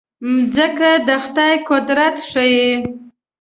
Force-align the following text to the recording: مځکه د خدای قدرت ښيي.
مځکه 0.33 0.91
د 1.07 1.09
خدای 1.23 1.55
قدرت 1.69 2.15
ښيي. 2.29 2.69